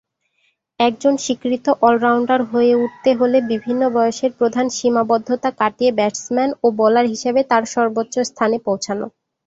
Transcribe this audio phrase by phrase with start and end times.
[0.79, 7.41] একজন স্বীকৃত অল-রাউন্ডার হয়ে উঠতে হলে বিভিন্ন বয়সের প্রধান সীমাবদ্ধতা কাটিয়ে ব্যাটসম্যান ও বোলার হিসেবে
[7.51, 9.05] তার সর্বোচ্চ স্থানে পৌছানো।